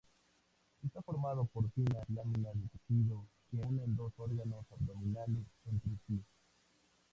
[0.83, 6.23] Está formado por finas láminas de tejido que unen dos órganos abdominales entre sí.